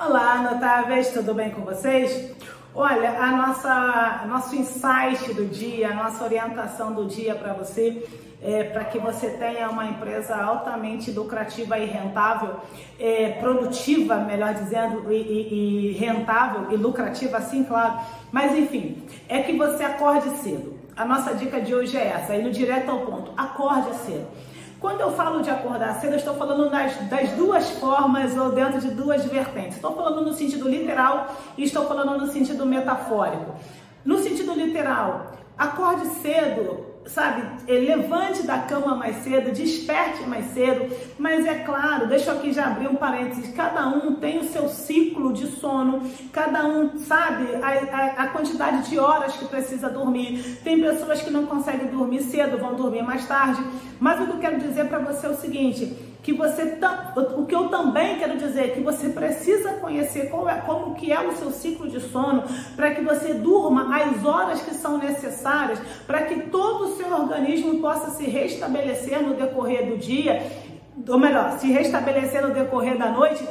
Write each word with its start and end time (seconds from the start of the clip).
Olá, 0.00 0.40
notáveis, 0.42 1.08
tudo 1.08 1.34
bem 1.34 1.50
com 1.50 1.62
vocês? 1.62 2.30
Olha, 2.72 3.20
a 3.20 3.32
nossa 3.32 4.24
nosso 4.28 4.54
insight 4.54 5.34
do 5.34 5.44
dia, 5.46 5.90
a 5.90 5.94
nossa 5.94 6.22
orientação 6.22 6.92
do 6.92 7.04
dia 7.04 7.34
para 7.34 7.52
você 7.52 8.06
é, 8.40 8.62
para 8.62 8.84
que 8.84 8.96
você 8.96 9.30
tenha 9.30 9.68
uma 9.68 9.86
empresa 9.86 10.36
altamente 10.36 11.10
lucrativa 11.10 11.76
e 11.78 11.86
rentável, 11.86 12.60
é, 12.96 13.30
produtiva, 13.40 14.18
melhor 14.18 14.54
dizendo, 14.54 15.12
e, 15.12 15.16
e, 15.16 15.88
e 15.88 15.92
rentável 15.94 16.70
e 16.70 16.76
lucrativa, 16.76 17.38
assim, 17.38 17.64
claro. 17.64 17.98
Mas 18.30 18.56
enfim, 18.56 19.02
é 19.28 19.42
que 19.42 19.54
você 19.54 19.82
acorde 19.82 20.30
cedo. 20.38 20.78
A 20.96 21.04
nossa 21.04 21.34
dica 21.34 21.60
de 21.60 21.74
hoje 21.74 21.96
é 21.96 22.06
essa, 22.06 22.36
indo 22.36 22.52
direto 22.52 22.88
ao 22.88 23.00
ponto. 23.00 23.32
Acorde 23.36 23.92
cedo. 23.96 24.28
Quando 24.80 25.00
eu 25.00 25.10
falo 25.12 25.42
de 25.42 25.50
acordar 25.50 26.00
cedo, 26.00 26.12
eu 26.12 26.18
estou 26.18 26.34
falando 26.34 26.70
das, 26.70 26.96
das 27.08 27.30
duas 27.30 27.68
formas 27.70 28.36
ou 28.36 28.52
dentro 28.52 28.80
de 28.80 28.90
duas 28.90 29.24
vertentes. 29.24 29.74
Estou 29.74 29.94
falando 29.94 30.20
no 30.20 30.32
sentido 30.32 30.68
literal 30.68 31.34
e 31.56 31.64
estou 31.64 31.86
falando 31.86 32.16
no 32.16 32.30
sentido 32.30 32.64
metafórico. 32.64 33.56
No 34.04 34.18
sentido 34.18 34.54
literal, 34.54 35.32
acorde 35.58 36.06
cedo 36.22 36.88
sabe, 37.08 37.42
é, 37.66 37.72
levante 37.72 38.42
da 38.42 38.58
cama 38.58 38.94
mais 38.94 39.16
cedo, 39.24 39.50
desperte 39.50 40.24
mais 40.28 40.46
cedo, 40.52 40.94
mas 41.18 41.46
é 41.46 41.54
claro, 41.54 42.06
deixa 42.06 42.30
eu 42.30 42.36
aqui 42.36 42.52
já 42.52 42.66
abrir 42.66 42.88
um 42.88 42.96
parênteses, 42.96 43.54
cada 43.54 43.88
um 43.88 44.16
tem 44.16 44.38
o 44.38 44.44
seu 44.44 44.68
ciclo 44.68 45.32
de 45.32 45.46
sono, 45.46 46.02
cada 46.32 46.66
um 46.66 46.98
sabe 46.98 47.46
a, 47.62 47.96
a, 47.96 48.24
a 48.24 48.28
quantidade 48.28 48.90
de 48.90 48.98
horas 48.98 49.36
que 49.36 49.46
precisa 49.46 49.88
dormir, 49.88 50.60
tem 50.62 50.80
pessoas 50.80 51.22
que 51.22 51.30
não 51.30 51.46
conseguem 51.46 51.86
dormir 51.86 52.22
cedo, 52.22 52.58
vão 52.58 52.74
dormir 52.74 53.02
mais 53.02 53.26
tarde, 53.26 53.62
mas 53.98 54.20
o 54.20 54.26
que 54.26 54.32
eu 54.32 54.38
quero 54.38 54.58
dizer 54.58 54.86
para 54.88 54.98
você 54.98 55.26
é 55.26 55.30
o 55.30 55.36
seguinte, 55.36 55.96
que 56.28 56.32
você 56.34 56.76
o 57.38 57.46
que 57.46 57.54
eu 57.54 57.68
também 57.68 58.18
quero 58.18 58.36
dizer 58.36 58.64
é 58.64 58.68
que 58.68 58.80
você 58.80 59.08
precisa 59.08 59.72
conhecer 59.74 60.28
qual 60.28 60.46
é 60.46 60.56
como 60.56 60.94
que 60.94 61.10
é 61.10 61.26
o 61.26 61.32
seu 61.32 61.50
ciclo 61.50 61.88
de 61.88 62.00
sono 62.00 62.42
para 62.76 62.94
que 62.94 63.00
você 63.00 63.32
durma 63.32 63.96
as 63.96 64.22
horas 64.26 64.60
que 64.60 64.74
são 64.74 64.98
necessárias 64.98 65.80
para 66.06 66.26
que 66.26 66.50
todo 66.50 66.84
o 66.84 66.96
seu 66.98 67.10
organismo 67.14 67.80
possa 67.80 68.10
se 68.10 68.24
restabelecer 68.24 69.22
no 69.22 69.36
decorrer 69.36 69.86
do 69.86 69.96
dia, 69.96 70.42
ou 71.08 71.18
melhor, 71.18 71.58
se 71.58 71.72
restabelecer 71.72 72.46
no 72.46 72.52
decorrer 72.52 72.98
da 72.98 73.10
noite 73.10 73.42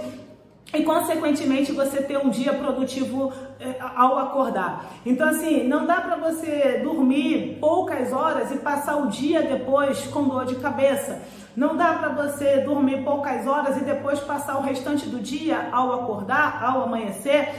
e 0.73 0.83
consequentemente 0.83 1.71
você 1.71 2.01
ter 2.01 2.17
um 2.17 2.29
dia 2.29 2.53
produtivo 2.53 3.31
eh, 3.59 3.75
ao 3.79 4.19
acordar. 4.19 4.85
Então 5.05 5.29
assim, 5.29 5.63
não 5.63 5.85
dá 5.85 6.01
para 6.01 6.17
você 6.17 6.81
dormir 6.83 7.57
poucas 7.59 8.11
horas 8.11 8.51
e 8.51 8.57
passar 8.57 8.97
o 8.97 9.07
dia 9.07 9.41
depois 9.41 10.01
com 10.07 10.27
dor 10.27 10.45
de 10.45 10.55
cabeça. 10.55 11.21
Não 11.55 11.75
dá 11.75 11.93
para 11.93 12.09
você 12.09 12.61
dormir 12.61 13.03
poucas 13.03 13.47
horas 13.47 13.77
e 13.77 13.83
depois 13.83 14.19
passar 14.19 14.57
o 14.57 14.61
restante 14.61 15.07
do 15.07 15.19
dia 15.19 15.69
ao 15.71 16.03
acordar, 16.03 16.61
ao 16.63 16.83
amanhecer, 16.83 17.49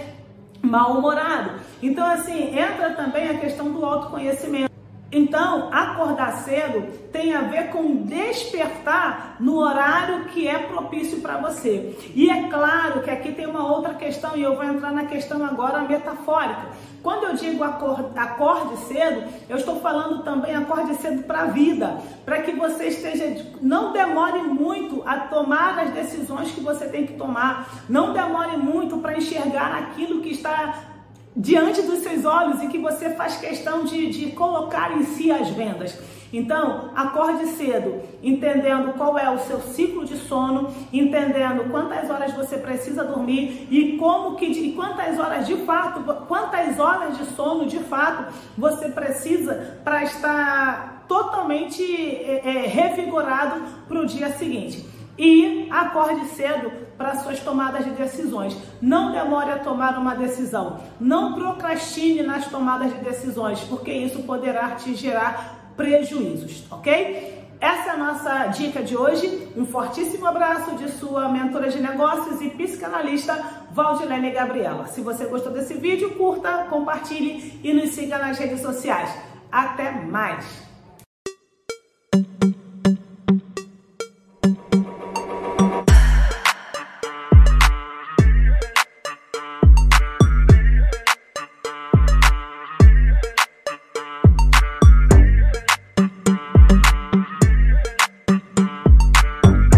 mal-humorado. 0.63 1.61
Então 1.83 2.07
assim, 2.07 2.57
entra 2.57 2.91
também 2.91 3.31
a 3.31 3.39
questão 3.39 3.73
do 3.73 3.85
autoconhecimento. 3.85 4.68
Então, 5.11 5.71
acordar 5.73 6.33
cedo 6.43 6.87
tem 7.11 7.35
a 7.35 7.41
ver 7.41 7.71
com 7.71 8.03
despertar 8.03 9.37
no 9.41 9.57
horário 9.59 10.27
que 10.27 10.47
é 10.47 10.59
propício 10.59 11.21
para 11.21 11.39
você. 11.39 11.97
E 12.15 12.29
é 12.29 12.49
claro 12.49 13.01
que 13.01 13.11
aqui 13.11 13.33
tem 13.33 13.47
uma 13.47 13.67
outra 13.73 13.95
questão, 13.95 14.37
e 14.37 14.43
eu 14.43 14.55
vou 14.55 14.65
entrar 14.65 14.93
na 14.93 15.07
questão 15.07 15.43
agora 15.45 15.81
metafórica. 15.81 16.69
Quando 17.03 17.25
eu 17.25 17.35
digo 17.35 17.65
acorde, 17.65 18.19
acorde 18.19 18.77
cedo, 18.81 19.25
eu 19.49 19.57
estou 19.57 19.81
falando 19.81 20.23
também 20.25 20.55
acorde 20.55 20.95
cedo 20.97 21.23
para 21.23 21.43
a 21.43 21.47
vida, 21.47 21.97
para 22.27 22.43
que 22.43 22.53
você 22.53 22.89
esteja, 22.89 23.47
não 23.63 23.93
demore 23.93 24.43
muito 24.43 25.03
a 25.07 25.21
tomar 25.21 25.79
as 25.79 25.91
decisões 25.91 26.51
que 26.51 26.61
você 26.61 26.87
tem 26.87 27.07
que 27.07 27.15
tomar, 27.15 27.67
não 27.89 28.13
demore 28.13 28.59
muito 28.59 28.99
para 28.99 29.17
enxergar 29.17 29.75
aquilo 29.79 30.21
que 30.21 30.33
está 30.33 30.98
diante 31.39 31.83
dos 31.83 32.01
seus 32.01 32.25
olhos 32.25 32.61
e 32.63 32.67
que 32.67 32.79
você 32.79 33.11
faz 33.11 33.37
questão 33.37 33.85
de, 33.85 34.11
de 34.11 34.33
colocar 34.33 34.99
em 34.99 35.05
si 35.05 35.31
as 35.31 35.49
vendas. 35.51 35.97
Então, 36.31 36.91
acorde 36.95 37.47
cedo, 37.47 38.03
entendendo 38.23 38.93
qual 38.99 39.19
é 39.19 39.31
o 39.31 39.39
seu 39.39 39.61
ciclo 39.61 40.05
de 40.05 40.17
sono, 40.17 40.71
entendendo 40.93 41.71
quantas 41.71 42.11
horas 42.11 42.35
você 42.35 42.59
precisa 42.59 43.03
dormir 43.03 43.67
e 43.71 43.97
como 43.97 44.37
que 44.37 44.45
e 44.47 44.73
quantas 44.73 45.19
horas 45.19 45.47
de 45.47 45.57
fato, 45.65 46.03
quantas 46.27 46.79
horas 46.79 47.17
de 47.17 47.25
sono 47.27 47.67
de 47.67 47.79
fato 47.79 48.31
você 48.59 48.91
precisa 48.91 49.79
para 49.83 50.03
estar 50.05 51.05
totalmente 51.09 51.83
é, 51.83 52.43
é, 52.45 52.67
revigorado 52.67 53.63
para 53.87 53.99
o 53.99 54.05
dia 54.05 54.31
seguinte 54.33 54.87
e 55.17 55.67
acorde 55.71 56.27
cedo 56.27 56.88
para 56.99 57.17
suas 57.21 57.39
tomadas 57.39 57.85
de 57.85 57.93
decisões. 57.93 58.57
Não 58.83 59.13
demore 59.13 59.53
a 59.53 59.59
tomar 59.61 59.97
uma 59.97 60.17
decisão. 60.17 60.81
Não 61.01 61.35
procrastine 61.35 62.23
nas 62.25 62.47
tomadas 62.49 62.93
de 62.93 62.99
decisões, 62.99 63.61
porque 63.61 63.93
isso 63.93 64.25
poderá 64.25 64.73
te 64.73 64.95
gerar 64.95 65.73
prejuízos, 65.77 66.65
ok? 66.71 67.39
Essa 67.61 67.91
é 67.91 67.93
a 67.93 67.97
nossa 67.97 68.47
dica 68.47 68.83
de 68.83 68.97
hoje. 68.97 69.49
Um 69.57 69.67
fortíssimo 69.67 70.27
abraço 70.27 70.77
de 70.77 70.89
sua 70.91 71.29
mentora 71.29 71.71
de 71.71 71.81
negócios 71.81 72.41
e 72.41 72.51
psicanalista 72.51 73.35
Valdilene 73.73 74.31
Gabriela. 74.31 74.87
Se 74.87 75.01
você 75.01 75.27
gostou 75.27 75.53
desse 75.53 75.75
vídeo, 75.75 76.11
curta, 76.17 76.67
compartilhe 76.71 77.61
e 77.63 77.73
nos 77.73 77.91
siga 77.91 78.19
nas 78.19 78.39
redes 78.39 78.61
sociais. 78.61 79.11
Até 79.51 79.91
mais! 79.91 80.68